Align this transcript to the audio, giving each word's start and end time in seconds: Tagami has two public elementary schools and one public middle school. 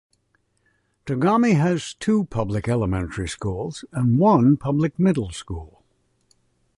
Tagami 1.05 1.53
has 1.57 1.93
two 1.93 2.23
public 2.25 2.67
elementary 2.67 3.27
schools 3.29 3.85
and 3.91 4.17
one 4.17 4.57
public 4.57 4.97
middle 4.97 5.29
school. 5.29 5.83